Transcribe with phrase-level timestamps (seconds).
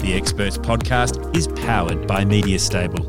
[0.00, 3.08] The Experts Podcast is powered by Media Stable.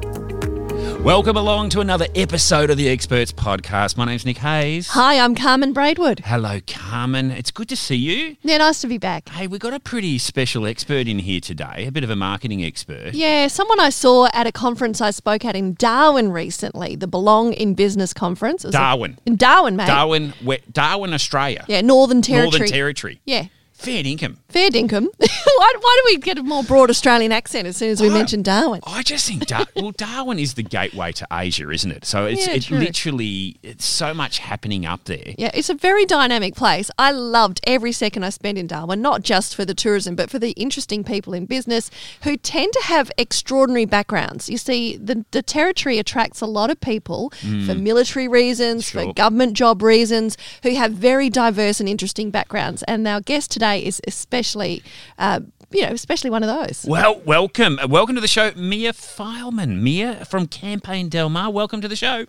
[1.01, 3.95] Welcome along to another episode of the Experts Podcast.
[3.95, 4.89] My name's Nick Hayes.
[4.89, 6.21] Hi, I'm Carmen Braidwood.
[6.25, 7.31] Hello, Carmen.
[7.31, 8.35] It's good to see you.
[8.41, 9.29] Yeah, nice to be back.
[9.29, 12.63] Hey, we've got a pretty special expert in here today, a bit of a marketing
[12.63, 13.13] expert.
[13.13, 17.53] Yeah, someone I saw at a conference I spoke at in Darwin recently, the Belong
[17.53, 18.63] in Business conference.
[18.63, 19.17] Darwin.
[19.25, 19.87] in Darwin, mate.
[19.87, 20.33] Darwin,
[20.71, 21.65] Darwin, Australia.
[21.67, 22.49] Yeah, Northern Territory.
[22.51, 23.21] Northern Territory.
[23.25, 23.45] Yeah.
[23.79, 24.35] Fair dinkum.
[24.49, 25.07] Fair dinkum.
[25.17, 28.13] why, why do we get a more broad Australian accent as soon as we I-
[28.13, 28.81] mention Darwin?
[28.85, 32.03] I just think Dar- well, Darwin is the gateway to Asia, isn't it?
[32.03, 35.33] So it's Yeah, it literally it's so much happening up there.
[35.37, 36.91] Yeah, it's a very dynamic place.
[36.99, 40.39] I loved every second I spent in Darwin, not just for the tourism, but for
[40.39, 41.89] the interesting people in business
[42.23, 44.49] who tend to have extraordinary backgrounds.
[44.49, 47.65] You see, the, the territory attracts a lot of people mm.
[47.65, 49.05] for military reasons, Sure.
[49.05, 52.83] for government job reasons, who have very diverse and interesting backgrounds.
[52.83, 54.83] And our guest today is especially,
[55.17, 55.39] uh,
[55.71, 56.85] you know, especially one of those.
[56.87, 59.81] Well, welcome, Uh, welcome to the show, Mia Fileman.
[59.81, 61.51] Mia from Campaign Del Mar.
[61.51, 62.25] Welcome to the show.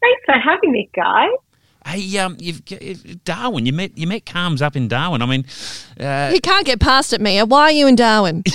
[0.00, 1.30] Thanks for having me, guys.
[1.86, 2.62] Hey, um, you've
[3.24, 3.64] Darwin.
[3.66, 5.22] You met you met Carms up in Darwin.
[5.22, 5.44] I mean,
[5.98, 7.46] uh, You can't get past it, Mia.
[7.46, 8.42] Why are you in Darwin?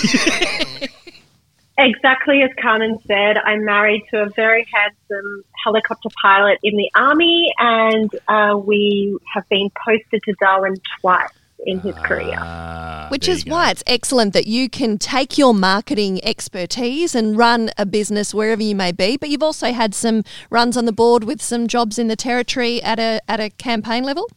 [1.77, 7.53] Exactly as Carmen said, I'm married to a very handsome helicopter pilot in the army,
[7.59, 11.27] and uh, we have been posted to Darwin twice
[11.65, 12.35] in his career.
[12.37, 17.69] uh, Which is why it's excellent that you can take your marketing expertise and run
[17.77, 19.17] a business wherever you may be.
[19.17, 22.81] But you've also had some runs on the board with some jobs in the territory
[22.81, 24.27] at a at a campaign level.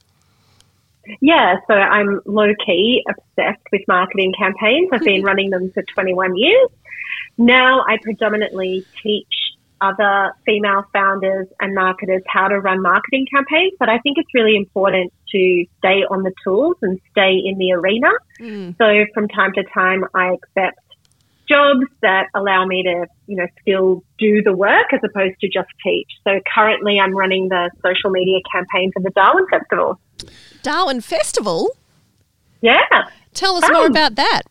[1.21, 4.91] Yeah, so I'm low key obsessed with marketing campaigns.
[4.93, 6.69] I've been running them for 21 years.
[7.39, 9.27] Now I predominantly teach
[9.81, 14.57] other female founders and marketers how to run marketing campaigns, but I think it's really
[14.57, 18.09] important to stay on the tools and stay in the arena.
[18.41, 18.77] Mm.
[18.79, 20.81] So from time to time, I accept
[21.49, 25.69] jobs that allow me to, you know, still do the work as opposed to just
[25.83, 26.09] teach.
[26.25, 29.99] So currently I'm running the social media campaign for the Darwin Festival.
[30.63, 31.71] Darwin Festival.
[32.61, 32.83] Yeah.
[33.35, 34.43] Tell us more about that.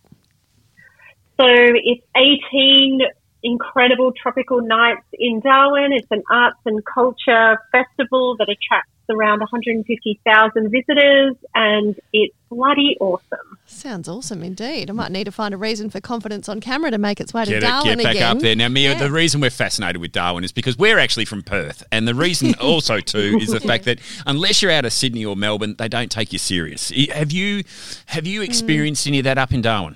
[1.40, 3.02] So it's 18
[3.48, 5.94] incredible tropical nights in Darwin.
[5.94, 13.58] It's an arts and culture festival that attracts around 150,000 visitors and it's bloody awesome.
[13.66, 14.90] Sounds awesome indeed.
[14.90, 17.46] I might need to find a reason for confidence on camera to make its way
[17.46, 18.38] to Get, it, Darwin get back again.
[18.38, 18.56] up there.
[18.56, 19.00] Now, Mia, Yeah.
[19.00, 21.84] the reason we're fascinated with Darwin is because we're actually from Perth.
[21.90, 25.38] And the reason also, too, is the fact that unless you're out of Sydney or
[25.38, 26.92] Melbourne, they don't take you serious.
[27.14, 27.64] Have you
[28.08, 28.46] have you mm.
[28.46, 29.96] experienced any of that up in Darwin?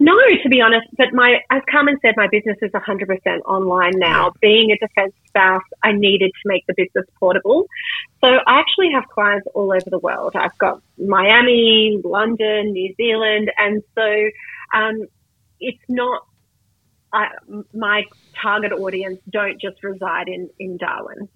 [0.00, 4.32] No, to be honest, but my, as Carmen said, my business is 100% online now.
[4.40, 7.66] Being a defence spouse, I needed to make the business portable.
[8.20, 10.34] So I actually have clients all over the world.
[10.36, 14.28] I've got Miami, London, New Zealand, and so
[14.72, 15.06] um,
[15.58, 16.26] it's not,
[17.12, 17.28] I,
[17.74, 18.04] my
[18.40, 21.28] target audience don't just reside in, in Darwin.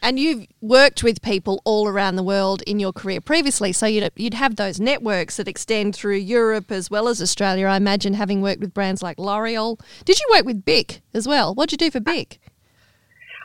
[0.00, 4.10] And you've worked with people all around the world in your career previously, so you'd,
[4.16, 7.66] you'd have those networks that extend through Europe as well as Australia.
[7.66, 9.80] I imagine having worked with brands like L'Oreal.
[10.04, 11.54] Did you work with Bic as well?
[11.54, 12.38] What'd you do for Bic?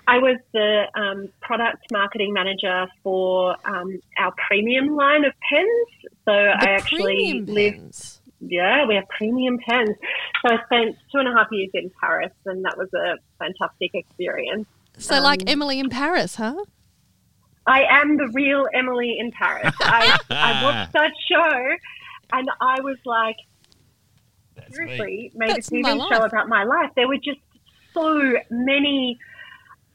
[0.08, 6.12] I was the um, product marketing manager for um, our premium line of pens.
[6.26, 8.20] So I actually premium live.
[8.42, 9.96] Yeah, we have premium pens.
[10.42, 13.92] So I spent two and a half years in Paris, and that was a fantastic
[13.94, 14.68] experience.
[14.98, 16.56] So, Um, like Emily in Paris, huh?
[17.66, 19.74] I am the real Emily in Paris.
[19.80, 21.76] I, I watched that show,
[22.34, 23.38] and I was like,
[24.72, 26.32] seriously, made That's a TV show life.
[26.32, 26.92] about my life.
[26.96, 27.40] There were just
[27.94, 29.18] so many,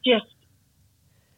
[0.05, 0.25] just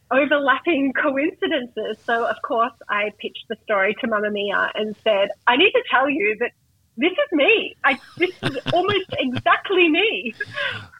[0.10, 1.98] overlapping coincidences.
[2.06, 6.10] So, of course, I pitched the story to Mamamia and said, I need to tell
[6.10, 6.52] you that
[6.98, 7.76] this is me.
[7.84, 10.34] I, this is almost exactly me.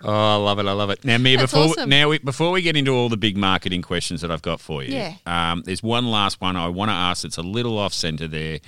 [0.02, 0.66] Oh, I love it!
[0.66, 1.04] I love it.
[1.06, 1.90] Now, Mia, That's before awesome.
[1.90, 4.84] now we, before we get into all the big marketing questions that I've got for
[4.84, 5.14] you, Yeah.
[5.26, 7.24] um, there's one last one I want to ask.
[7.26, 8.60] It's a little off center there.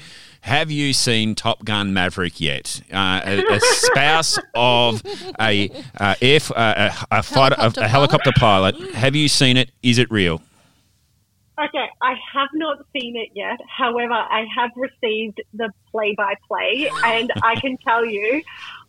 [0.41, 2.81] Have you seen Top Gun Maverick yet?
[2.91, 5.01] Uh, a, a spouse of
[5.39, 8.75] a uh, air, uh, a, a, fighter, a, a helicopter pilot.
[8.93, 9.71] Have you seen it?
[9.81, 10.41] Is it real?
[11.59, 13.59] Okay, I have not seen it yet.
[13.67, 18.41] However, I have received the play by play, and I can tell you,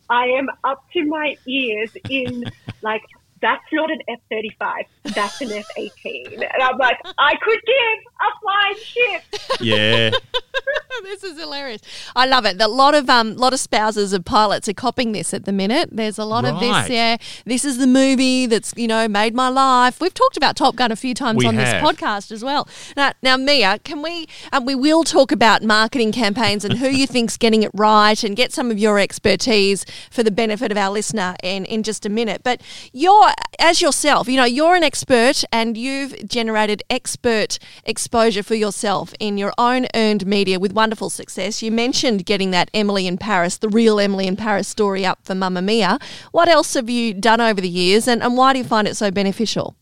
[0.09, 2.45] I am up to my ears in
[2.81, 3.03] like,
[3.41, 6.41] that's not an F 35, that's an F 18.
[6.41, 9.23] And I'm like, I could give a flying ship.
[9.61, 10.11] Yeah.
[11.03, 11.81] this is hilarious.
[12.15, 12.61] I love it.
[12.61, 15.89] A lot of um, lot of spouses of pilots are copying this at the minute.
[15.91, 16.89] There's a lot of this.
[16.89, 19.99] Yeah, this is the movie that's you know made my life.
[19.99, 22.67] We've talked about Top Gun a few times We on this podcast as well.
[22.95, 24.27] Now, now Mia, can we?
[24.51, 28.35] Um, we will talk about marketing campaigns and who you think's getting it right, and
[28.35, 32.09] get some of your expertise for the benefit of our listener in in just a
[32.09, 32.41] minute.
[32.43, 32.61] But
[32.93, 39.13] you're as yourself, you know, you're an expert, and you've generated expert exposure for yourself
[39.19, 41.61] in your own earned media with wonderful success.
[41.61, 45.33] You mentioned getting that Emily in Paris, the real Emily in Paris story up for
[45.33, 46.01] Mamamia.
[46.31, 48.95] What else have you done over the years, and, and why do you find it
[48.95, 49.75] so beneficial?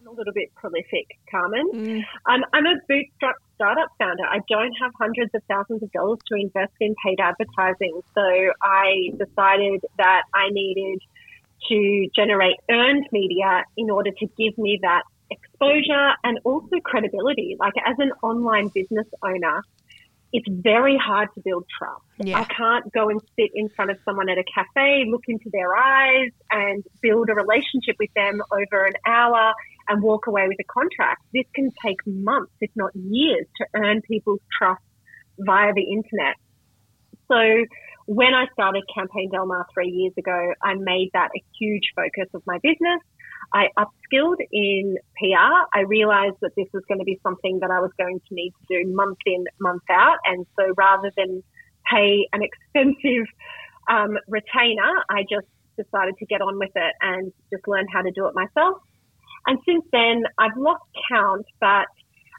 [0.00, 2.04] I'm a little bit prolific, Carmen.
[2.26, 4.24] Um, I'm a bootstrap startup founder.
[4.24, 8.00] I don't have hundreds of thousands of dollars to invest in paid advertising.
[8.14, 11.00] So I decided that I needed
[11.68, 15.02] to generate earned media in order to give me that
[15.62, 17.56] exposure and also credibility.
[17.58, 19.62] Like as an online business owner,
[20.32, 22.02] it's very hard to build trust.
[22.18, 22.40] Yeah.
[22.40, 25.76] I can't go and sit in front of someone at a cafe, look into their
[25.76, 29.52] eyes, and build a relationship with them over an hour
[29.88, 31.22] and walk away with a contract.
[31.34, 34.82] This can take months, if not years, to earn people's trust
[35.38, 36.36] via the internet.
[37.30, 37.66] So
[38.06, 42.28] when I started Campaign Del Mar three years ago, I made that a huge focus
[42.34, 43.00] of my business.
[43.52, 45.66] I upskilled in PR.
[45.74, 48.52] I realized that this was going to be something that I was going to need
[48.68, 50.18] to do month in, month out.
[50.24, 51.42] And so rather than
[51.90, 53.26] pay an expensive
[53.90, 55.46] um, retainer, I just
[55.76, 58.78] decided to get on with it and just learn how to do it myself.
[59.46, 61.86] And since then, I've lost count, but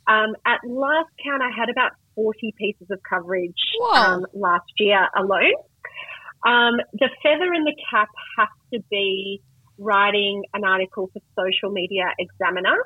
[0.07, 3.59] um, at last count, I had about 40 pieces of coverage
[3.93, 5.53] um, last year alone.
[6.45, 9.41] Um, the feather in the cap has to be
[9.83, 12.77] writing an article for Social Media Examiner.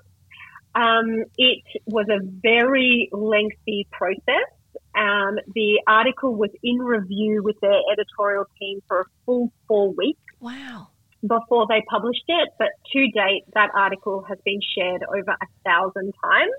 [0.76, 4.48] Um, it was a very lengthy process.
[4.96, 10.20] Um, the article was in review with their editorial team for a full four weeks
[10.40, 10.90] Wow.
[11.26, 16.14] before they published it, but to date, that article has been shared over a thousand
[16.24, 16.54] times,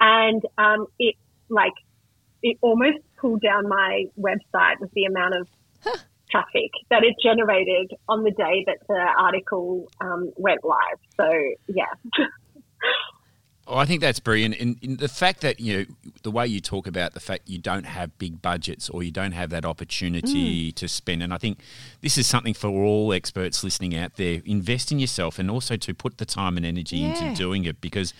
[0.00, 1.14] and um, it
[1.48, 1.72] like
[2.42, 5.48] it almost pulled down my website with the amount of
[6.30, 10.98] traffic that it generated on the day that the article um, went live.
[11.16, 11.30] So
[11.68, 11.92] yeah,
[13.68, 15.84] Oh, I think that's brilliant, and, and the fact that you know
[16.22, 19.32] the way you talk about the fact you don't have big budgets or you don't
[19.32, 20.74] have that opportunity mm.
[20.76, 21.58] to spend, and I think
[22.00, 25.94] this is something for all experts listening out there: invest in yourself, and also to
[25.94, 27.08] put the time and energy Yeah.
[27.08, 27.80] into doing it.
[27.80, 28.14] Because,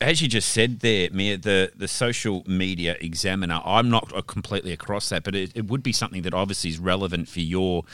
[0.00, 5.10] as you just said there, Mia, the the social media examiner, I'm not completely across
[5.10, 7.84] that, but it, it would be something that obviously is relevant for your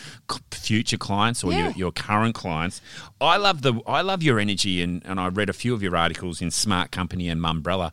[0.50, 1.64] future clients or Yeah.
[1.64, 2.80] your, your current clients.
[3.20, 5.94] I love the I love your energy, and, and I read a few of your
[5.94, 7.92] articles in Smart Company and Mumbrella.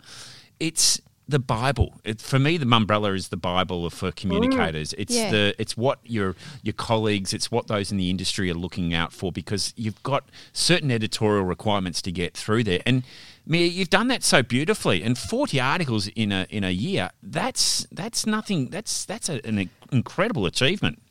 [0.59, 1.99] It's the Bible.
[2.03, 4.93] It, for me, the Mumbrella is the Bible for communicators.
[4.93, 5.31] It's Yeah.
[5.31, 9.11] the it's what your your colleagues, it's what those in the industry are looking out
[9.11, 12.81] for because you've got certain editorial requirements to get through there.
[12.85, 13.01] And
[13.47, 15.01] Mia, you've done that so beautifully.
[15.03, 17.09] And forty articles in a in a year.
[17.23, 18.69] That's that's nothing.
[18.69, 21.01] That's that's a, an incredible achievement.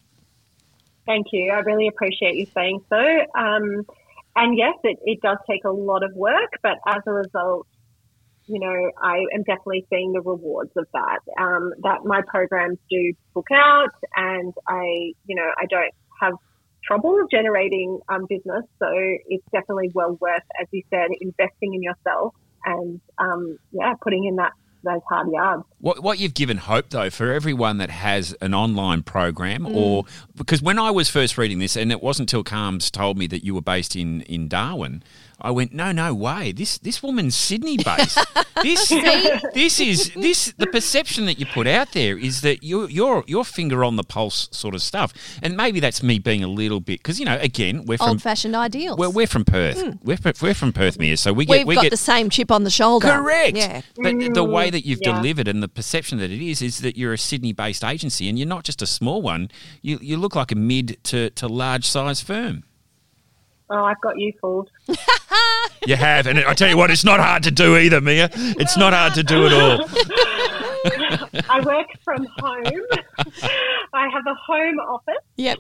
[1.07, 1.51] thank you.
[1.53, 3.03] I really appreciate you saying so.
[3.37, 3.85] Um,
[4.37, 7.67] and yes, it, it does take a lot of work, but as a result,
[8.47, 11.21] you know, I am definitely seeing the rewards of that.
[11.41, 16.35] Um, that my programs do book out, and I, you know, I don't have
[16.85, 18.65] trouble generating um, business.
[18.79, 18.89] So
[19.29, 24.37] it's definitely well worth, as you said, investing in yourself and um, yeah, putting in
[24.37, 24.53] that
[24.85, 25.65] those hard yards.
[25.79, 29.75] What, what you've given hope, though, for everyone that has an online program, Mm.
[29.75, 30.05] or
[30.37, 33.45] because when I was first reading this, and it wasn't until Carms told me that
[33.45, 35.03] you were based in, in Darwin,
[35.45, 36.53] I went, no, no way.
[36.53, 38.19] This this woman's Sydney based.
[38.63, 38.89] this
[39.53, 43.45] this is this the perception that you put out there is that you're you're your
[43.45, 47.01] finger on the pulse sort of stuff, and maybe that's me being a little bit
[47.01, 48.99] because you know again we're from Old fashioned ideals.
[48.99, 49.83] well we're from Perth.
[49.83, 49.91] Hmm.
[50.03, 52.51] We're, we're from Perth, Mia, so we get We've we got get the same chip
[52.51, 53.09] on the shoulder.
[53.09, 53.55] Correct.
[53.59, 53.83] Yeah.
[53.97, 55.17] But the way that you've yeah.
[55.17, 58.39] delivered and the perception that it is is that you're a Sydney based agency and
[58.39, 59.51] you're not just a small one.
[59.83, 62.65] You you look like a mid to, to large size firm.
[63.71, 64.71] Oh, I've got you fooled.
[65.87, 68.31] You have, and I tell you what, it's not hard to do either, Mia.
[68.33, 69.87] It's not hard to do at all.
[71.51, 72.83] I work from home.
[73.93, 75.23] I have a home office.
[75.37, 75.59] Yep.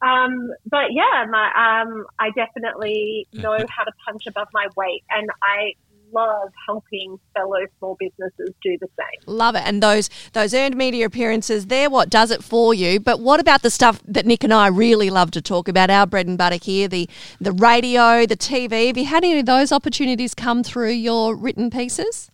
[0.00, 5.28] Um, but yeah, my um, I definitely know how to punch above my weight, and
[5.42, 5.72] I
[6.14, 9.26] love helping fellow small businesses do the same.
[9.26, 9.62] Love it.
[9.64, 13.00] And those those earned media appearances, they're what does it for you.
[13.00, 16.06] But what about the stuff that Nick and I really love to talk about, our
[16.06, 17.08] bread and butter here, the
[17.40, 18.86] the radio, the TV?
[18.88, 22.30] Have you had any of those opportunities come through your written pieces?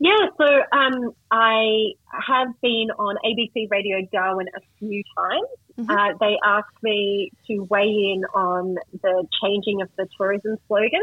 [0.00, 5.48] Yeah, so um, I have been on ABC Radio Darwin a few times.
[5.78, 5.90] Mm-hmm.
[5.90, 11.02] Uh, they asked me to weigh in on the changing of the tourism slogan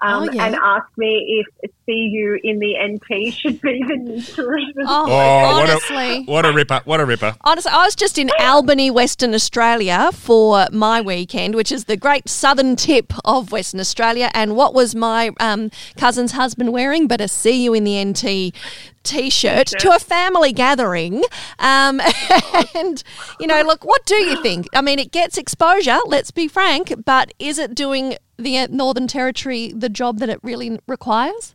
[0.00, 0.46] um, oh, yeah.
[0.46, 4.84] and asked me if "See you in the NT" should be the new tourism.
[4.86, 6.80] Oh, oh honestly, what a, what a ripper!
[6.84, 7.36] What a ripper!
[7.42, 12.28] Honestly, I was just in Albany, Western Australia for my weekend, which is the great
[12.28, 14.30] southern tip of Western Australia.
[14.34, 17.06] And what was my um, cousin's husband wearing?
[17.06, 18.54] But a "See you in the NT"
[19.02, 21.22] t-shirt to a family gathering
[21.58, 22.00] um,
[22.74, 23.02] and
[23.38, 26.92] you know look what do you think i mean it gets exposure let's be frank
[27.04, 31.54] but is it doing the northern territory the job that it really requires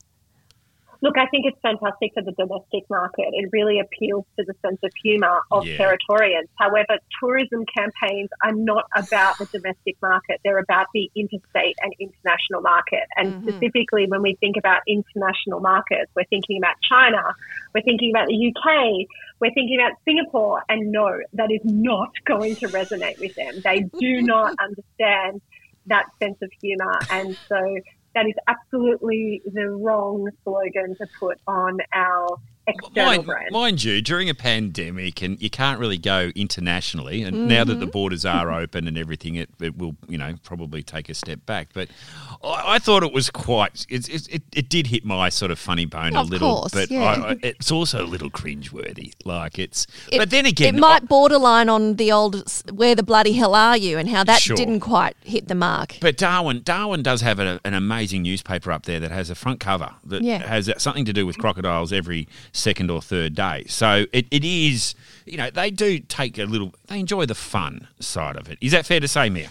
[1.06, 3.28] Look, I think it's fantastic for the domestic market.
[3.34, 5.78] It really appeals to the sense of humour of yeah.
[5.78, 6.48] Territorians.
[6.56, 12.62] However, tourism campaigns are not about the domestic market, they're about the interstate and international
[12.62, 13.04] market.
[13.18, 13.50] And mm-hmm.
[13.50, 17.22] specifically, when we think about international markets, we're thinking about China,
[17.76, 19.08] we're thinking about the UK,
[19.40, 20.64] we're thinking about Singapore.
[20.70, 23.62] And no, that is not going to resonate with them.
[23.64, 25.42] They do not understand
[25.88, 27.04] that sense of humour.
[27.10, 27.58] And so
[28.16, 32.38] that is absolutely the wrong slogan to put on our
[32.68, 33.52] external mind.
[33.52, 37.48] Mind you, during a pandemic, and you can't really go internationally, and mm-hmm.
[37.48, 37.92] now that the mm-hmm.
[37.92, 41.70] borders are open and everything, it, it will, you know, probably take a step back.
[41.74, 41.90] But
[42.44, 45.86] I, I thought it was quite, it, it, it, did hit my sort of funny
[45.86, 47.04] bone of a little, course, but yeah.
[47.04, 49.14] I, it's also a little cringeworthy.
[49.24, 53.34] Like it's, it, but then again, it might borderline on the old "Where the bloody
[53.34, 54.56] hell are you?" and how that sure.
[54.56, 55.98] didn't quite hit the mark.
[56.02, 59.60] But Darwin, Darwin does have a, an amazing newspaper up there that has a front
[59.60, 60.46] cover that yeah.
[60.48, 63.66] has something to do with crocodiles every second or third day.
[63.68, 64.96] So it, it is,
[65.26, 68.58] you know, they do take a little, they enjoy the fun side of it.
[68.62, 69.50] Is that fair to say, Mia?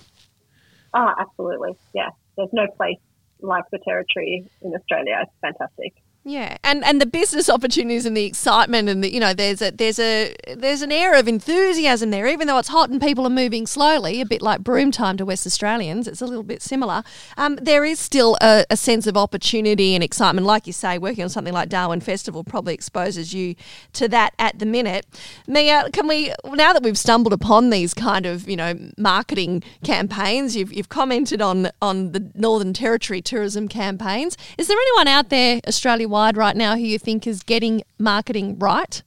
[0.94, 1.76] Oh, absolutely.
[1.92, 2.10] Yeah.
[2.36, 2.98] There's no place
[3.40, 5.20] like the territory in Australia.
[5.22, 5.94] It's fantastic.
[6.26, 9.70] Yeah, and and the business opportunities and the excitement and the you know there's a
[9.70, 13.30] there's a there's an air of enthusiasm there, even though it's hot and people are
[13.30, 16.08] moving slowly, a bit like Broome time to West Australians.
[16.08, 17.04] It's a little bit similar.
[17.36, 20.96] Um, there is still a, a, sense of opportunity and excitement, like you say.
[20.96, 23.54] Working on something like Darwin Festival probably exposes you
[23.92, 25.04] to that at the minute.
[25.46, 30.56] Mia, can we now that we've stumbled upon these kind of you know marketing campaigns,
[30.56, 34.38] you've you've commented on on the Northern Territory tourism campaigns.
[34.56, 36.13] Is there anyone out there Australia?
[36.14, 39.02] Wide right now who you think is getting marketing right?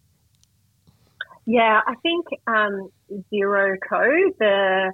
[1.45, 2.89] Yeah, I think um,
[3.29, 4.01] Zero Co.
[4.37, 4.91] The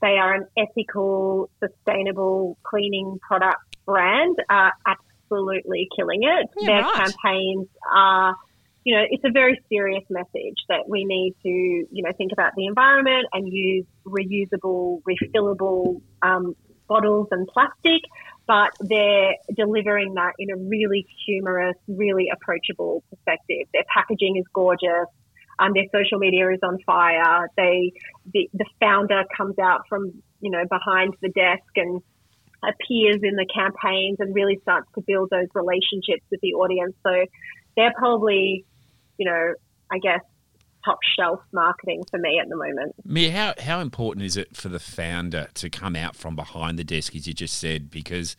[0.00, 4.36] they are an ethical, sustainable cleaning product brand.
[4.48, 6.46] Are absolutely killing it.
[6.56, 6.94] Yeah, Their right.
[6.94, 8.36] campaigns are,
[8.84, 12.52] you know, it's a very serious message that we need to, you know, think about
[12.56, 16.54] the environment and use reusable, refillable um,
[16.86, 18.02] bottles and plastic
[18.50, 23.68] but they're delivering that in a really humorous, really approachable perspective.
[23.72, 25.06] Their packaging is gorgeous.
[25.60, 27.48] Um, their social media is on fire.
[27.56, 27.92] They,
[28.34, 32.02] the, the founder comes out from, you know, behind the desk and
[32.64, 36.96] appears in the campaigns and really starts to build those relationships with the audience.
[37.06, 37.24] So
[37.76, 38.64] they're probably,
[39.16, 39.54] you know,
[39.92, 40.22] I guess
[40.84, 42.94] top shelf marketing for me at the moment.
[43.04, 46.84] Mia, how, how important is it for the founder to come out from behind the
[46.84, 47.90] desk, as you just said?
[47.90, 48.36] Because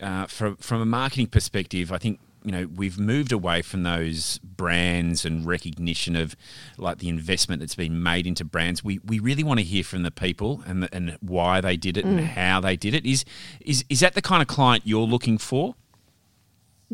[0.00, 4.38] uh, from, from a marketing perspective, I think you know we've moved away from those
[4.38, 6.36] brands and recognition of
[6.76, 10.02] like the investment that's been made into brands we we really want to hear from
[10.02, 12.18] the people and the, and why they did it mm.
[12.18, 13.24] and how they did it is
[13.60, 15.74] is is that the kind of client you're looking for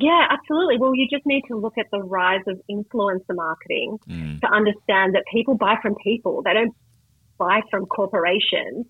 [0.00, 0.78] yeah, absolutely.
[0.78, 4.40] Well, you just need to look at the rise of influencer marketing mm.
[4.40, 6.42] to understand that people buy from people.
[6.42, 6.74] They don't
[7.38, 8.86] buy from corporations.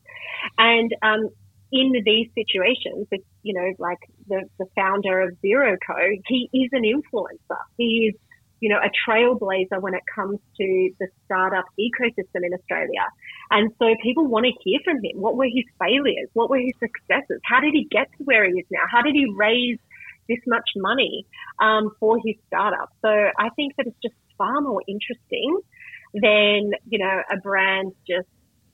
[0.58, 1.30] And um,
[1.72, 3.98] in these situations, it's, you know, like
[4.28, 5.96] the, the founder of Zero Co,
[6.26, 7.60] he is an influencer.
[7.76, 8.14] He is,
[8.60, 13.04] you know, a trailblazer when it comes to the startup ecosystem in Australia.
[13.50, 15.20] And so people want to hear from him.
[15.20, 16.28] What were his failures?
[16.34, 17.40] What were his successes?
[17.44, 18.82] How did he get to where he is now?
[18.90, 19.78] How did he raise
[20.28, 21.26] this much money
[21.60, 22.92] um, for his startup.
[23.02, 25.60] So I think that it's just far more interesting
[26.14, 28.28] than, you know, a brand just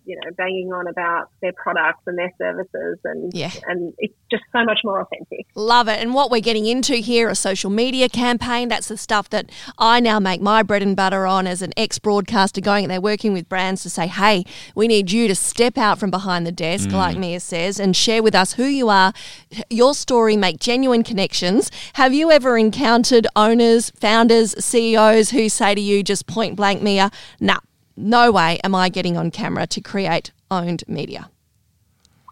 [0.05, 3.51] you know, banging on about their products and their services, and Yeah.
[3.67, 5.47] and it's just so much more authentic.
[5.55, 6.01] Love it.
[6.01, 8.69] And what we're getting into here, a social media campaign.
[8.69, 11.99] That's the stuff that I now make my bread and butter on as an ex
[11.99, 12.89] broadcaster going.
[12.89, 14.45] They're working with brands to say, hey,
[14.75, 16.93] we need you to step out from behind the desk, mm.
[16.93, 19.13] like Mia says, and share with us who you are,
[19.71, 21.71] your story, make genuine connections.
[21.95, 27.11] Have you ever encountered owners, founders, CEOs who say to you just point blank, Mia,
[27.41, 27.59] nah,
[27.97, 31.31] no way am I getting on camera to create owned media?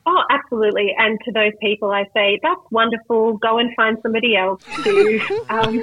[0.04, 0.92] Oh, absolutely.
[0.98, 3.36] And to those people, I say, that's wonderful.
[3.38, 5.80] Go and find somebody else to um,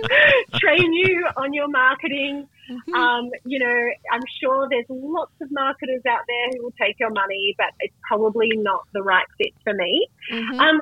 [0.55, 2.47] train you on your marketing.
[2.93, 7.11] Um, you know, I'm sure there's lots of marketers out there who will take your
[7.11, 10.07] money, but it's probably not the right fit for me.
[10.31, 10.81] Um,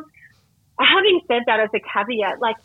[0.79, 2.57] having said that as a caveat, like,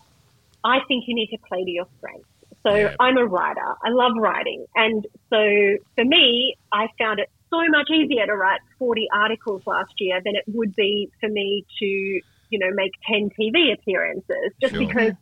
[0.65, 2.27] I think you need to play to your strengths.
[2.66, 2.95] So Yeah.
[3.00, 3.75] I'm a writer.
[3.85, 4.64] I love writing.
[4.75, 9.92] And so for me, I found it so much easier to write 40 articles last
[9.99, 14.75] year than it would be for me to, you know, make 10 TV appearances just
[14.75, 14.87] Sure.
[14.87, 15.12] because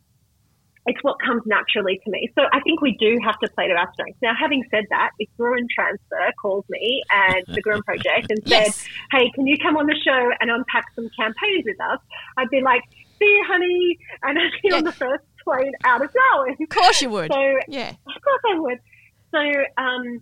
[0.87, 2.27] it's what comes naturally to me.
[2.33, 4.17] So I think we do have to play to our strengths.
[4.21, 8.65] Now, having said that, if Gruen Transfer calls me and the Gruen Project and said,
[8.65, 8.87] Yes.
[9.11, 11.99] hey, can you come on the show and unpack some campaigns with us?
[12.37, 12.81] I'd be like,
[13.19, 13.97] see you, honey.
[14.23, 16.55] And I'd be on the first plane out of Darwin.
[16.61, 17.31] Of course you would.
[17.33, 17.89] So Yeah.
[17.89, 18.77] of course I would.
[19.31, 19.39] So
[19.81, 20.21] um,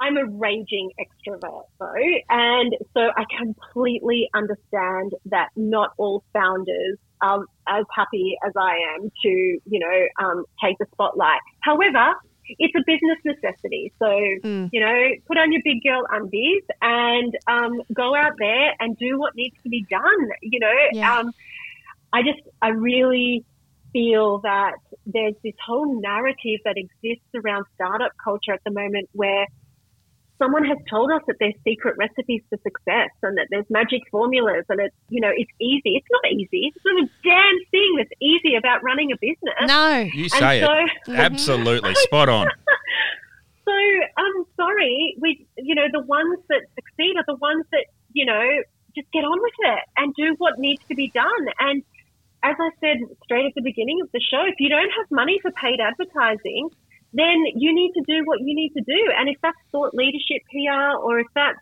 [0.00, 1.94] I'm a raging extrovert though,
[2.28, 9.10] and so I completely understand that not all founders are as happy as I am
[9.22, 11.40] to, you know, um, take the spotlight.
[11.60, 12.12] However,
[12.58, 13.90] it's a business necessity.
[13.98, 14.68] So, Mm.
[14.70, 19.18] you know, put on your big girl undies and um, go out there and do
[19.18, 20.28] what needs to be done.
[20.42, 21.18] You know, Yeah.
[21.20, 21.32] um,
[22.12, 23.44] I just, I really
[23.96, 24.74] feel that
[25.06, 29.46] there's this whole narrative that exists around startup culture at the moment where
[30.38, 34.64] someone has told us that there's secret recipes for success and that there's magic formulas
[34.68, 35.96] and it's, you know, it's easy.
[35.96, 36.68] It's not easy.
[36.68, 39.56] It's not a damn thing that's easy about running a business.
[39.64, 40.06] No.
[40.12, 41.16] You say so, it.
[41.16, 41.94] Absolutely.
[41.94, 42.48] Spot on.
[43.66, 48.24] So I'm sorry, we, you know, the ones that succeed are the ones that, you
[48.24, 48.62] know,
[48.94, 51.46] just get on with it and do what needs to be done.
[51.58, 51.82] And
[52.46, 55.38] as I said straight at the beginning of the show, if you don't have money
[55.42, 56.70] for paid advertising,
[57.12, 59.00] then you need to do what you need to do.
[59.18, 61.58] And if that's thought leadership PR or if that's,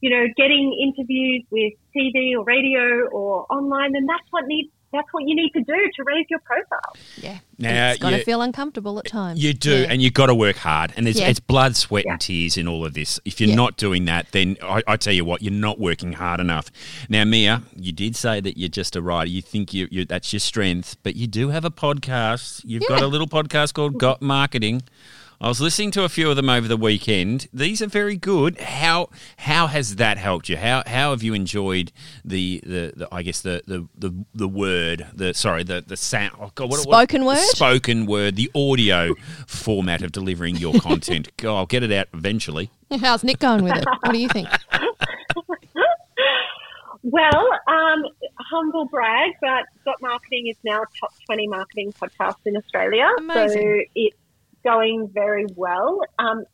[0.00, 5.08] you know, getting interviews with TV or radio or online, then that's what needs that's
[5.12, 6.94] what you need to do to raise your profile.
[7.16, 7.38] Yeah.
[7.58, 9.42] Now, it's got to feel uncomfortable at times.
[9.42, 9.86] You do, Yeah.
[9.90, 10.92] and you've got to work hard.
[10.96, 11.28] And it's, Yeah.
[11.28, 12.12] it's blood, sweat, Yeah.
[12.12, 13.18] and tears in all of this.
[13.24, 13.56] If you're Yeah.
[13.56, 16.70] not doing that, then I, I tell you what, you're not working hard enough.
[17.08, 19.30] Now, Mia, you did say that you're just a writer.
[19.30, 22.62] You think you, you that's your strength, but you do have a podcast.
[22.64, 24.82] You've got a little podcast called Got Marketing.
[25.42, 27.48] I was listening to a few of them over the weekend.
[27.52, 28.60] These are very good.
[28.60, 30.56] How how has that helped you?
[30.56, 31.90] How how have you enjoyed
[32.24, 36.36] the the, the I guess the, the the the word the sorry the the sound
[36.40, 37.38] oh God, what, what- Spoken word?
[37.38, 39.16] spoken word the audio
[39.48, 41.28] format of delivering your content.
[41.38, 42.70] God, I'll get it out eventually.
[43.00, 43.84] How's Nick going with it?
[43.84, 44.48] What do you think?
[47.04, 48.04] Well, um,
[48.38, 53.10] humble brag, but Got Marketing is now a top 20 marketing podcast in Australia.
[53.18, 53.60] Amazing.
[53.60, 54.16] So it's
[54.64, 56.00] going very well.
[56.18, 56.44] Um,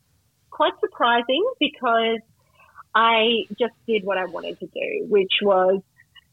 [0.49, 2.19] quite surprising because
[2.93, 5.81] I just did what I wanted to do, which was,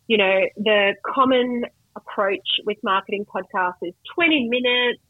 [0.09, 5.01] you know, the common approach with marketing podcasts is 20 minutes.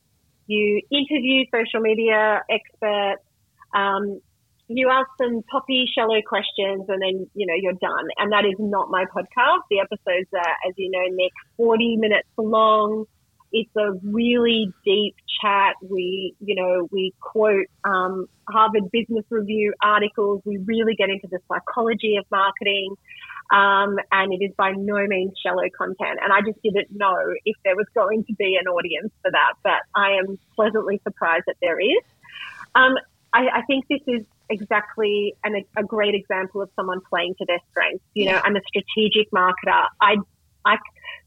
[0.47, 3.23] You interview social media experts.
[3.75, 4.21] Um,
[4.69, 8.09] you ask them toppy, shallow questions, and then you know you're done.
[8.19, 9.63] And that is not my podcast.
[9.71, 13.07] The episodes are, as you know, Nick, 40 minutes long.
[13.59, 15.77] It's a really deep chat.
[15.81, 20.43] We, you know, we quote um, Harvard Business Review articles.
[20.45, 22.97] We really get into the psychology of marketing.
[23.51, 26.19] Um, and it is by no means shallow content.
[26.23, 27.17] And I just didn't know
[27.47, 31.45] if there was going to be an audience for that, but I am pleasantly surprised
[31.47, 32.03] that there is.
[32.75, 32.97] Um,
[33.33, 37.61] I, I think this is exactly an, a great example of someone playing to their
[37.71, 38.05] strengths.
[38.15, 39.87] You know, I'm a strategic marketer.
[40.01, 40.17] I,
[40.67, 40.77] I,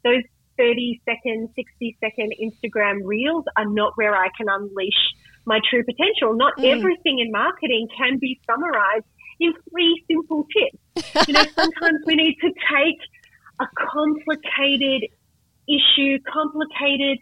[0.03, 0.23] those
[0.59, 5.01] 30 second, 60 second Instagram reels are not where I can unleash
[5.45, 6.35] my true potential.
[6.35, 6.77] Not Mm.
[6.77, 9.05] everything in marketing can be summarized
[9.39, 11.27] in three simple tips.
[11.27, 12.99] You know, sometimes we need to take
[13.61, 15.09] a complicated
[15.67, 17.19] issue, complicated,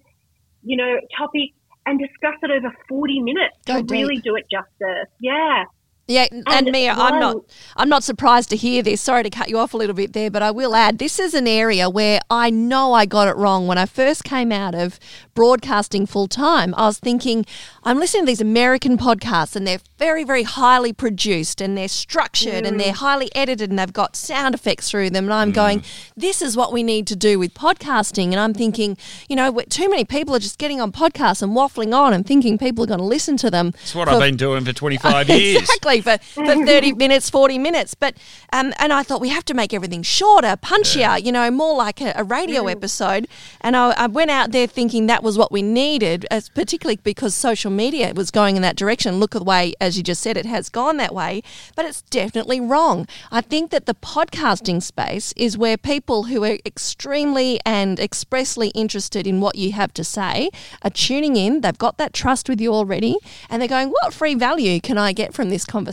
[0.63, 1.52] you know, topic
[1.86, 5.10] and discuss it over 40 minutes Go to really do it justice.
[5.21, 5.65] Yeah.
[6.08, 7.36] Yeah, and, And Mia, I'm not
[7.76, 9.02] I'm not surprised to hear this.
[9.02, 11.34] Sorry to cut you off a little bit there, but I will add this is
[11.34, 15.02] an area where I know I got it wrong when I first came out of
[15.34, 16.74] broadcasting full time.
[16.76, 17.46] I was thinking
[17.84, 22.65] I'm listening to these American podcasts and they're very very highly produced and they're structured
[22.65, 22.98] and they're mm.
[22.98, 25.56] highly edited and they've got sound effects through them and I'm mm.
[25.56, 25.84] going
[26.15, 29.89] this is what we need to do with podcasting and I'm thinking, you know, too
[29.89, 33.00] many people are just getting on podcasts and waffling on and thinking people are going
[33.00, 33.74] to listen to them.
[33.82, 35.63] It's what for I've been doing for 25 years.
[35.63, 37.93] Exactly for, for thirty minutes, forty minutes.
[37.93, 38.15] But
[38.53, 41.23] um, and I thought we have to make everything shorter, punchier.
[41.23, 43.27] You know, more like a, a radio episode.
[43.62, 47.36] And I, I went out there thinking that was what we needed, as particularly because
[47.36, 49.19] social media was going in that direction.
[49.19, 51.41] Look at the way, as you just said, it has gone that way.
[51.75, 53.07] But it's definitely wrong.
[53.31, 59.27] I think that the podcasting space is where people who are extremely and expressly interested
[59.27, 60.49] in what you have to say
[60.83, 61.62] are tuning in.
[61.62, 63.17] They've got that trust with you already,
[63.49, 65.87] and they're going, "What free value can I get from this conversation?"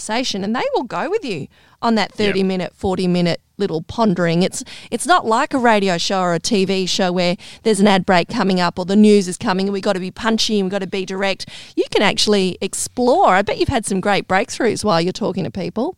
[0.44, 1.48] And they will go with you
[1.82, 2.46] on that thirty Yep.
[2.46, 4.42] minute, forty minute little pondering.
[4.42, 8.04] It's it's not like a radio show or a TV show where there's an ad
[8.04, 10.66] break coming up or the news is coming and we've got to be punchy and
[10.66, 11.46] we've got to be direct.
[11.76, 13.28] You can actually explore.
[13.28, 15.96] I bet you've had some great breakthroughs while you're talking to people.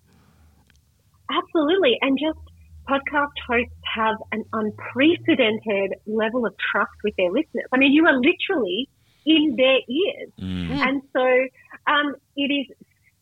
[1.31, 1.97] Absolutely.
[2.03, 2.39] And just
[2.89, 7.65] podcast hosts have an unprecedented level of trust with their listeners.
[7.73, 8.89] I mean, you are literally
[9.25, 10.31] in their ears.
[10.39, 11.47] And so
[11.93, 12.67] um, it is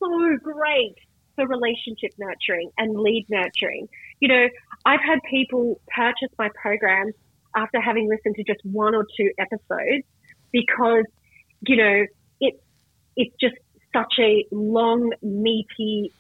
[0.05, 0.97] so great
[1.35, 3.89] for relationship nurturing and lead nurturing.
[4.21, 4.49] You know,
[4.85, 7.15] I've had people purchase my programs
[7.57, 10.05] after having listened to just one or two episodes
[10.53, 11.05] because,
[11.67, 12.07] you know,
[12.41, 12.61] it's
[13.17, 13.57] it's just
[13.93, 16.13] such a long, meaty,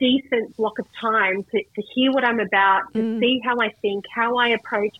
[0.00, 3.20] decent block of time to, to hear what I'm about, to mm.
[3.20, 4.96] see how I think, how I approach.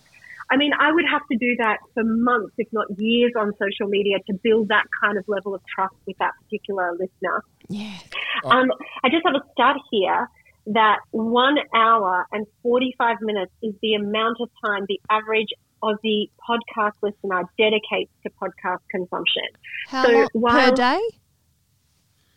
[0.51, 3.87] I mean, I would have to do that for months, if not years, on social
[3.87, 7.43] media to build that kind of level of trust with that particular listener.
[7.67, 7.97] Yeah.
[8.45, 8.71] Um,
[9.03, 10.27] I just have a stat here
[10.67, 15.49] that one hour and 45 minutes is the amount of time the average
[15.83, 19.43] Aussie podcast listener dedicates to podcast consumption.
[19.87, 20.99] How So long per day?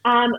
[0.05, 0.33] Um,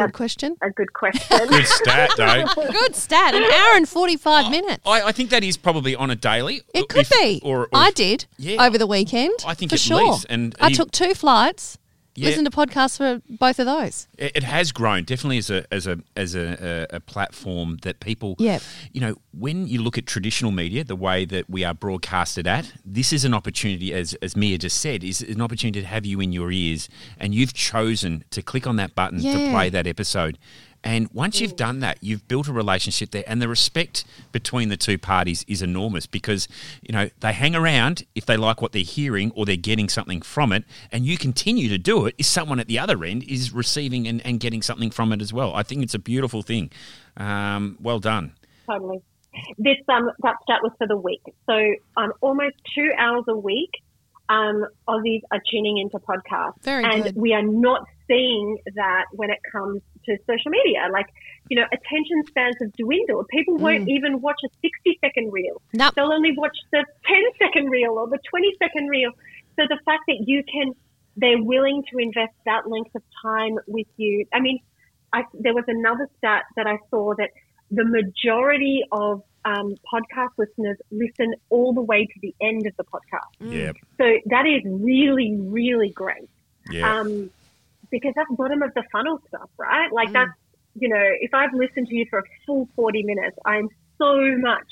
[0.00, 0.56] A good question.
[0.62, 1.48] a good question.
[1.48, 2.44] Good stat, though.
[2.72, 3.34] Good stat.
[3.34, 4.80] An hour and 45 minutes.
[4.86, 6.62] I, I think that is probably on a daily.
[6.72, 7.40] It could If- be.
[7.44, 8.64] Or, or I did Yeah.
[8.64, 9.34] over the weekend.
[9.46, 10.02] I think for at sure.
[10.12, 11.76] least, and I he- took two flights.
[12.20, 12.28] Yeah.
[12.28, 14.06] Listened to podcasts for both of those.
[14.18, 18.00] It, it has grown definitely as a as a as a, a, a platform that
[18.00, 18.36] people.
[18.38, 18.62] Yep.
[18.92, 22.72] You know, when you look at traditional media, the way that we are broadcasted at,
[22.84, 26.20] this is an opportunity, as as Mia just said, is an opportunity to have you
[26.20, 30.38] in your ears, and you've chosen to click on that button to play that episode.
[30.82, 34.76] And once you've done that, you've built a relationship there, and the respect between the
[34.76, 36.48] two parties is enormous because
[36.80, 40.22] you know they hang around if they like what they're hearing or they're getting something
[40.22, 43.52] from it, and you continue to do it if someone at the other end is
[43.52, 45.54] receiving and, and getting something from it as well?
[45.54, 46.70] I think it's a beautiful thing.
[47.16, 48.32] Um, well done.
[48.66, 49.02] Totally.
[49.58, 51.22] This um that stat was for the week.
[51.46, 51.52] So
[51.96, 53.70] um almost two hours a week,
[54.28, 57.16] um Aussies are tuning into podcasts, Very and good.
[57.16, 60.88] we are not seeing that when it comes to social media.
[60.92, 61.06] Like
[61.48, 63.26] you know, attention spans have dwindled.
[63.28, 65.62] People won't even watch a sixty second reel.
[65.72, 65.94] Nope.
[65.94, 69.10] They'll only watch the 10 second reel or the 20 second reel.
[69.56, 70.74] So the fact that you can,
[71.16, 74.26] they're willing to invest that length of time with you.
[74.32, 74.58] I mean,
[75.12, 77.30] I, there was another stat that I saw that
[77.70, 82.84] the majority of um, podcast listeners listen all the way to the end of the
[82.84, 83.32] podcast.
[83.40, 86.28] Yeah, So that is really, really great.
[86.70, 87.00] yeah.
[87.00, 87.30] Um,
[87.90, 89.92] because that's bottom of the funnel stuff, right?
[89.92, 90.30] Like that's,
[90.74, 94.68] you know, if I've listened to you for a full 40 minutes, I'm so much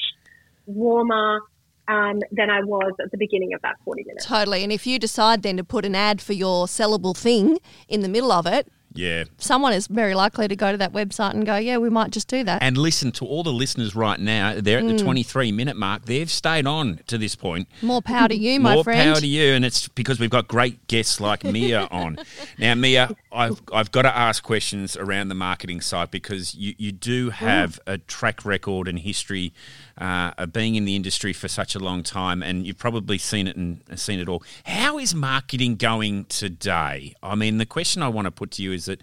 [0.66, 1.40] warmer
[1.88, 4.26] um, than I was at the beginning of that 40 minutes.
[4.26, 4.62] Totally.
[4.62, 8.08] And if you decide then to put an ad for your sellable thing in the
[8.08, 9.24] middle of it, yeah.
[9.38, 12.28] someone is very likely to go to that website and go, yeah, we might just
[12.28, 12.62] do that.
[12.62, 14.54] And listen to all the listeners right now.
[14.60, 14.98] They're at Mm.
[14.98, 16.04] the 23 minute mark.
[16.06, 17.68] They've stayed on to this point.
[17.82, 19.12] More power to you, my More friend.
[19.12, 22.18] power to you, and it's because we've got great guests like Mia on.
[22.58, 26.92] Now, Mia, I've I've got to ask questions around the marketing side because you, you
[26.92, 29.52] do have a track record and history
[29.98, 33.46] uh, of being in the industry for such a long time, and you've probably seen
[33.46, 34.42] it and seen it all.
[34.64, 37.14] How is marketing going today?
[37.22, 39.00] I mean, the question I want to put to you is that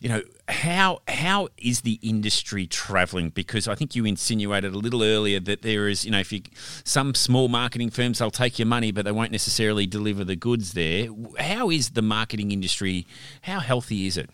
[0.00, 3.30] you know how how is the industry traveling?
[3.30, 6.42] Because i think you insinuated a little earlier that there is you know if you
[6.84, 10.72] some small marketing firms they'll take your money but they won't necessarily deliver the goods
[10.72, 11.08] there.
[11.38, 13.06] How is the marketing industry
[13.42, 14.30] how healthy is it?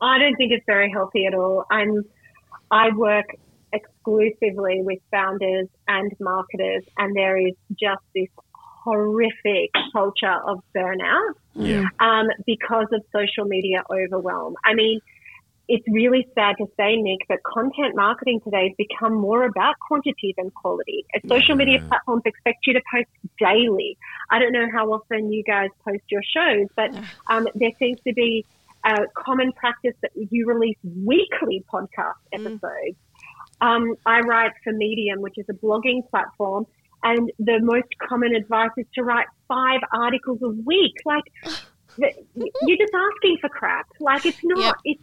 [0.00, 1.66] I don't think it's very healthy at all.
[1.70, 2.04] I'm,
[2.70, 3.26] I work
[3.72, 8.28] exclusively with founders and marketers, and there is just this
[8.84, 11.84] horrific culture of burnout Yeah.
[11.98, 14.56] um, because of social media overwhelm.
[14.64, 15.00] I mean,
[15.68, 20.34] it's really sad to say, Nick, that content marketing today has become more about quantity
[20.36, 21.04] than quality.
[21.14, 23.06] As social media platforms expect you to post
[23.38, 23.96] daily.
[24.30, 26.90] I don't know how often you guys post your shows, but
[27.28, 28.44] um, there seems to be
[28.84, 32.96] a common practice that you release weekly podcast episodes.
[33.60, 36.66] Um, I write for Medium, which is a blogging platform,
[37.02, 40.94] and the most common advice is to write five articles a week.
[41.04, 41.24] Like,
[41.96, 43.86] you're just asking for crap.
[44.00, 44.64] Like, it's not.
[44.64, 44.74] Yep.
[44.84, 45.02] It's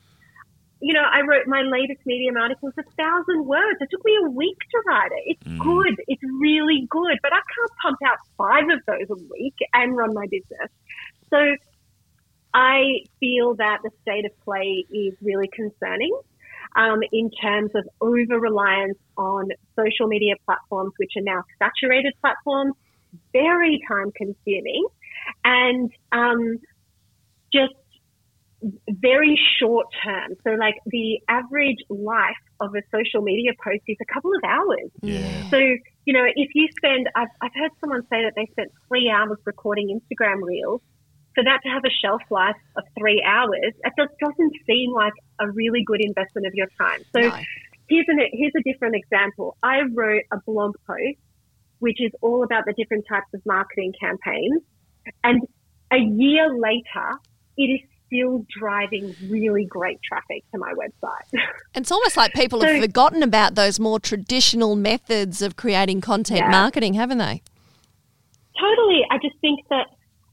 [0.80, 2.70] you know, I wrote my latest Medium article.
[2.70, 3.80] It's a thousand words.
[3.82, 5.24] It took me a week to write it.
[5.26, 5.60] It's Mm.
[5.60, 5.96] good.
[6.08, 10.14] It's really good, but I can't pump out five of those a week and run
[10.14, 10.70] my business.
[11.32, 11.56] So
[12.54, 16.16] I feel that the state of play is really concerning
[16.76, 22.74] um, in terms of over reliance on social media platforms, which are now saturated platforms,
[23.32, 24.86] very time consuming,
[25.44, 26.58] and um,
[27.54, 27.74] just
[28.90, 30.36] very short term.
[30.44, 34.90] So, like the average life of a social media post is a couple of hours.
[35.02, 35.50] Yeah.
[35.50, 39.10] So, you know, if you spend, I've, I've heard someone say that they spent three
[39.10, 40.82] hours recording Instagram reels.
[41.38, 45.14] For that to have a shelf life of three hours, it just doesn't seem like
[45.40, 47.02] a really good investment of your time.
[47.16, 47.30] So, No.
[47.88, 49.56] here's, an, here's a different example.
[49.62, 51.20] I wrote a blog post
[51.80, 54.64] which is all about the different types of marketing campaigns.
[55.24, 55.42] And
[55.94, 57.08] a year later,
[57.56, 61.40] it is still driving really great traffic to my website.
[61.76, 66.50] It's almost like people have forgotten about those more traditional methods of creating content Yeah.
[66.50, 67.44] marketing, haven't they?
[68.60, 69.02] Totally.
[69.12, 69.86] I just think that,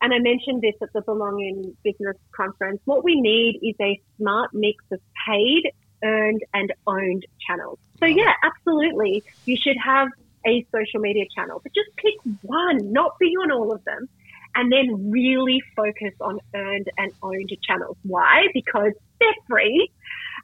[0.04, 3.98] and I mentioned this at the Belong in Business conference, what we need is a
[4.18, 5.72] smart mix of paid,
[6.04, 7.78] earned, and owned channels.
[8.00, 9.24] So, yeah, absolutely.
[9.46, 10.08] You should have
[10.46, 14.06] a social media channel, but just pick one, not be on all of them,
[14.54, 17.96] and then really focus on earned and owned channels.
[18.02, 18.48] Why?
[18.52, 19.90] Because they're free,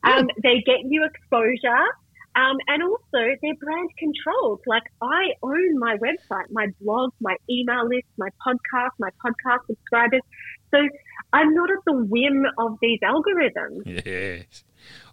[0.05, 1.85] um, they get you exposure.
[2.37, 4.61] Um, and also, they're brand controlled.
[4.67, 10.23] Like, I own my website, my blog, my email list, my podcast, my podcast subscribers.
[10.71, 10.79] So
[11.33, 14.05] I'm not at the whim of these algorithms.
[14.07, 14.65] Yes.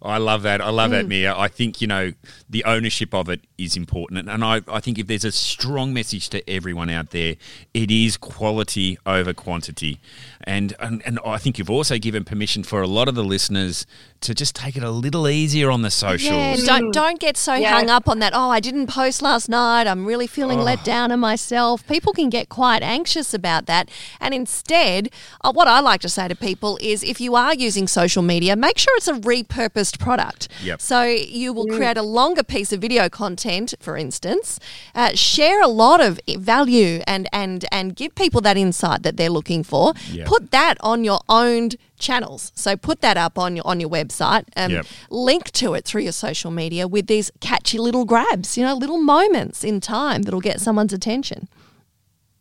[0.02, 0.60] I love that.
[0.60, 1.08] I love that, Mm.
[1.08, 1.36] Mia.
[1.36, 2.12] I think, you know,
[2.48, 4.28] the ownership of it is important.
[4.28, 7.34] And I, I think if there's a strong message to everyone out there,
[7.74, 9.98] it is quality over quantity.
[10.44, 13.86] And, and, and I think you've also given permission for a lot of the listeners
[14.20, 16.60] to just take it a little easier on the socials.
[16.62, 17.70] Yeah, don't don't get so Yeah.
[17.72, 18.32] hung up on that.
[18.34, 19.86] Oh, I didn't post last night.
[19.86, 21.86] I'm really feeling let down on myself.
[21.86, 23.88] People can get quite anxious about that,
[24.20, 25.10] and instead,
[25.42, 28.56] uh, what I like to say to people is, if you are using social media,
[28.56, 30.48] make sure it's a repurposed product.
[30.62, 30.80] Yep.
[30.80, 34.58] So you will create a longer piece of video content, for instance,
[34.94, 39.30] uh, share a lot of value and and and give people that insight that they're
[39.30, 39.94] looking for.
[40.10, 40.26] Yep.
[40.26, 42.52] Put that on your owned channels.
[42.54, 44.44] So put that up on your on your website.
[44.56, 44.86] Um, Yep.
[45.10, 48.56] Link to it through your social media with these catchy little grabs.
[48.56, 51.48] You know, little moments in time that'll get someone's attention.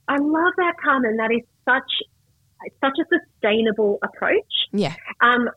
[0.08, 1.18] I love that, Carmen.
[1.18, 1.92] That is such
[2.82, 4.68] such a sustainable approach.
[4.72, 4.94] Yeah.
[5.22, 5.50] Um,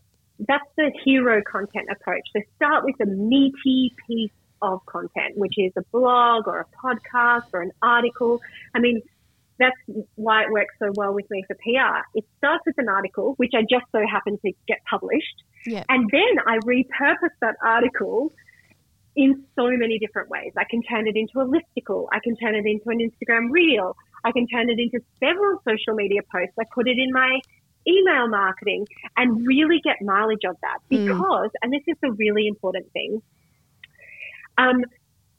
[0.51, 2.23] that's the hero content approach.
[2.35, 7.45] So start with a meaty piece of content, which is a blog or a podcast
[7.53, 8.41] or an article.
[8.75, 9.01] I mean,
[9.61, 9.77] that's
[10.17, 12.01] why it works so well with me for PR.
[12.19, 15.85] It starts with an article, which I just so happen to get published, Yeah.
[15.89, 18.33] and then I repurpose that article
[19.15, 20.53] in so many different ways.
[20.57, 22.09] I can turn it into a listicle.
[22.13, 23.97] I can turn it into an Instagram reel.
[24.25, 26.55] I can turn it into several social media posts.
[26.59, 27.39] I put it in my
[27.91, 32.91] email marketing and really get mileage of that because, and this is a really important
[32.93, 33.21] thing,
[34.59, 34.85] um,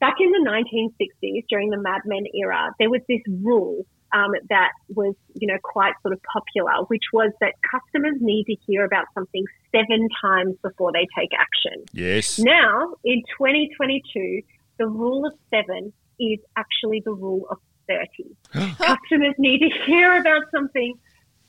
[0.00, 4.72] back in the 1960s during the Mad Men era, there was this rule um, that
[4.88, 9.06] was, you know, quite sort of popular, which was that customers need to hear about
[9.14, 11.84] something seven times before they take action.
[11.92, 12.38] Yes.
[12.38, 14.42] Now, in 2022,
[14.78, 18.36] the rule of seven is actually the rule of 30.
[18.76, 20.94] Customers need to hear about something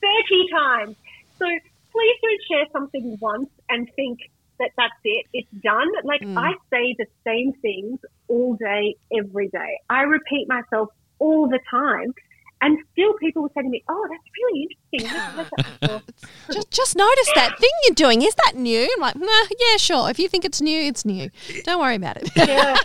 [0.00, 0.96] 30 times.
[1.38, 1.46] So
[1.92, 4.18] please don't share something once and think
[4.58, 5.88] that that's it, it's done.
[6.04, 6.36] Like mm.
[6.38, 9.80] I say the same things all day, every day.
[9.90, 12.14] I repeat myself all the time.
[12.64, 14.80] And still, people will say to me, "Oh, that's really interesting."
[15.36, 15.50] This-
[15.80, 16.02] this-
[16.46, 18.22] this." Just, just notice that thing you're doing.
[18.22, 18.88] Is that new?
[18.96, 19.26] I'm like, nah,
[19.70, 20.08] yeah, sure.
[20.08, 21.30] If you think it's new, it's new.
[21.64, 22.30] Don't worry about it.
[22.36, 22.76] yeah,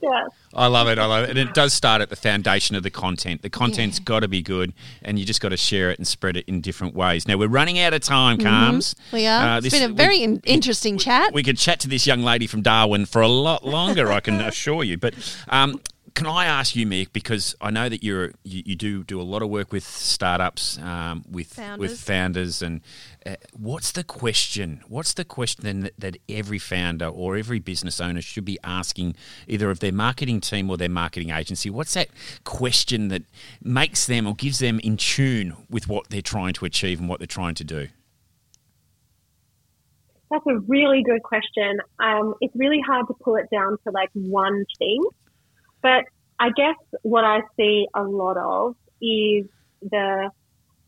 [0.00, 0.24] yeah.
[0.54, 0.98] I love it.
[0.98, 1.30] I love it.
[1.30, 3.42] And it does start at the foundation of the content.
[3.42, 6.36] The content's got to be good, and you just got to share it and spread
[6.36, 7.28] it in different ways.
[7.28, 8.96] Now, we're running out of time, Carms.
[9.12, 9.48] we are.
[9.54, 11.32] Uh, it's this- been a very we- in- interesting chat.
[11.32, 14.40] We could chat to this young lady from Darwin for a lot longer, I can
[14.40, 14.96] assure you.
[14.96, 15.14] But
[15.48, 15.80] um,
[16.14, 19.22] can I ask you, Mick, because I know that you're you, you do do a
[19.22, 21.78] lot of work with startups, um, with Founders.
[21.78, 22.80] with founders, and
[23.26, 24.82] uh, what's the question?
[24.88, 29.14] What's the question that, that every founder or every business owner should be asking,
[29.46, 31.70] either of their marketing team or their marketing agency?
[31.70, 32.08] What's that
[32.44, 33.22] question that
[33.62, 37.20] makes them or gives them in tune with what they're trying to achieve and what
[37.20, 37.88] they're trying to do?
[40.30, 41.80] That's a really good question.
[41.98, 45.02] Um, it's really hard to pull it down to like one thing,
[45.82, 46.04] but
[46.38, 49.46] I guess what I see a lot of is
[49.82, 50.30] the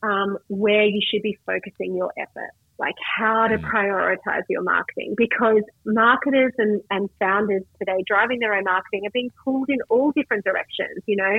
[0.03, 5.63] um, where you should be focusing your efforts, like how to prioritize your marketing, because
[5.85, 10.45] marketers and, and founders today driving their own marketing are being pulled in all different
[10.45, 11.03] directions.
[11.07, 11.39] You know,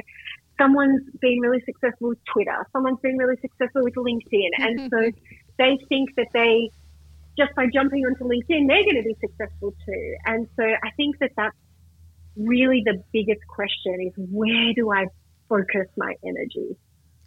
[0.58, 5.12] someone's been really successful with Twitter, someone's been really successful with LinkedIn, and so
[5.58, 6.70] they think that they
[7.38, 10.16] just by jumping onto LinkedIn, they're going to be successful too.
[10.26, 11.56] And so I think that that's
[12.36, 15.06] really the biggest question is where do I
[15.50, 16.78] focus my energy?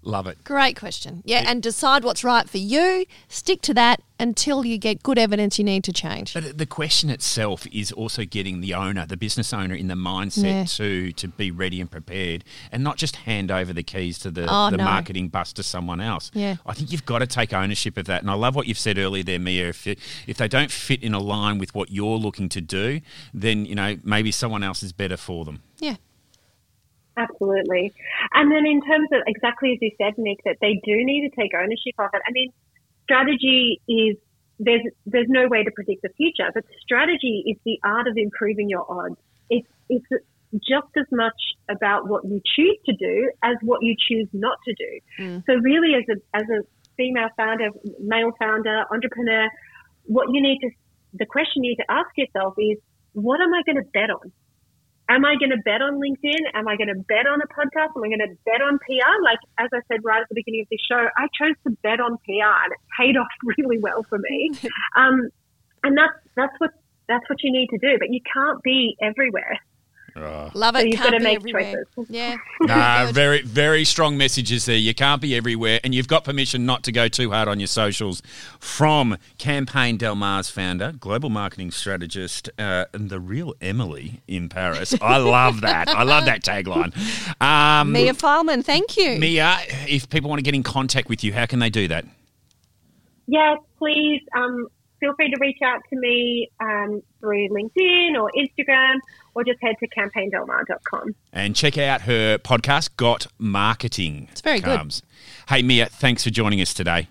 [0.06, 0.44] Love it.
[0.44, 1.20] Great question.
[1.24, 3.06] Yeah, and decide what's right for you.
[3.28, 6.32] Stick to that until you get good evidence you need to change.
[6.32, 10.44] But the question itself is also getting the owner, the business owner, in the mindset
[10.44, 10.64] Yeah.
[10.64, 14.46] to to be ready and prepared, and not just hand over the keys to the,
[14.48, 14.84] Oh, the no.
[14.84, 16.30] marketing bus to someone else.
[16.34, 16.56] Yeah.
[16.64, 18.22] I think you've got to take ownership of that.
[18.22, 19.70] And I love what you've said earlier there, Mia.
[19.70, 23.00] If it, if they don't fit in a line with what you're looking to do,
[23.34, 25.62] then you know maybe someone else is better for them.
[27.16, 27.92] Absolutely.
[28.34, 31.34] And then in terms of exactly as you said, Nick, that they do need to
[31.40, 32.22] take ownership of it.
[32.26, 32.52] I mean,
[33.04, 34.16] strategy is
[34.58, 38.68] there's there's no way to predict the future, but strategy is the art of improving
[38.68, 39.16] your odds.
[39.48, 40.06] It's it's
[40.54, 41.34] just as much
[41.68, 45.24] about what you choose to do as what you choose not to do.
[45.24, 45.44] Mm.
[45.46, 46.62] So really, as a as a
[46.96, 49.48] female founder, male founder, entrepreneur,
[50.04, 50.70] what you need to
[51.14, 52.78] the question you need to ask yourself is,
[53.12, 54.32] what am I going to bet on?
[55.08, 56.50] Am I going to bet on LinkedIn?
[56.54, 57.94] Am I going to bet on a podcast?
[57.96, 59.22] Am I going to bet on PR?
[59.22, 62.00] Like, as I said right at the beginning of this show, I chose to bet
[62.00, 64.50] on PR and it paid off really well for me.
[64.96, 65.30] um,
[65.84, 66.70] and that's, that's what,
[67.08, 69.60] that's what you need to do, but you can't be everywhere.
[70.16, 70.80] Love it.
[70.80, 71.86] So you've Can't gotta be make everywhere.
[71.94, 72.10] choices.
[72.16, 72.36] Yeah.
[72.62, 74.76] Nah, very, very strong messages there.
[74.76, 77.66] You can't be everywhere, and you've got permission not to go too hard on your
[77.66, 78.22] socials.
[78.58, 84.94] From Campaign Del Mar's founder, global marketing strategist, uh, and the real Emily in Paris.
[85.02, 85.88] I love that.
[85.88, 86.94] I love that tagline.
[87.40, 89.18] Um, Mia Fileman, thank you.
[89.18, 92.04] Mia, if people want to get in contact with you, how can they do that?
[93.26, 94.68] Yes, please um,
[95.00, 98.96] feel free to reach out to me um, through LinkedIn or Instagram
[99.34, 101.14] or just head to campaigndelmar.com.
[101.32, 104.28] And check out her podcast, Got Marketing.
[104.32, 105.00] It's very good.
[105.48, 107.08] Hey, Mia, thanks for joining us today.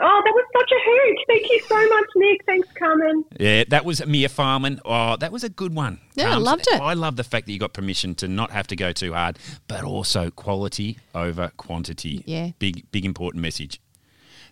[0.00, 1.18] Oh, that was such a hoot.
[1.26, 2.44] Thank you so much, Nick.
[2.46, 3.24] Thanks, Carmen.
[3.40, 4.78] Yeah, that was Mia Fileman.
[4.84, 5.98] Oh, that was a good one.
[6.14, 6.80] Yeah, I Um, loved it.
[6.80, 9.40] I love the fact that you got permission to not have to go too hard,
[9.66, 12.22] but also quality over quantity.
[12.26, 12.50] Yeah.
[12.60, 13.80] Big, big important message.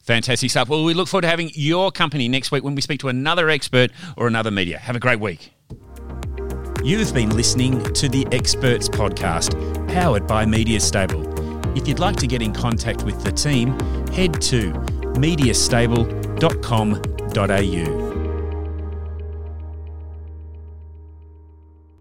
[0.07, 0.69] Fantastic stuff.
[0.69, 3.51] Well, we look forward to having your company next week when we speak to another
[3.51, 4.79] expert or another media.
[4.79, 5.53] Have a great week.
[6.85, 11.27] You've been listening to the Experts Podcast, powered by Media Stable.
[11.77, 13.77] If you'd like to get in contact with the team,
[14.11, 14.71] head to
[15.19, 18.16] mediastable.com.au.